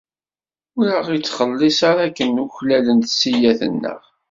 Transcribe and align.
Ur 0.77 0.87
aɣ-ittxelliṣ 0.97 1.79
ara 1.89 2.01
akken 2.07 2.41
uklalent 2.43 3.11
ssiyyat-nneɣ. 3.11 4.01